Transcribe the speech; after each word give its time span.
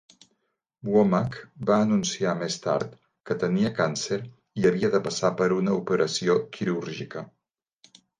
Womack 0.93 1.35
va 1.69 1.75
anunciar 1.81 2.31
més 2.39 2.55
tard 2.63 2.95
que 3.29 3.37
tenia 3.43 3.71
càncer 3.81 4.17
i 4.61 4.65
havia 4.71 4.91
de 4.97 5.03
passar 5.09 5.31
per 5.43 5.49
una 5.59 5.77
operació 5.83 6.39
quirúrgica. 6.57 7.25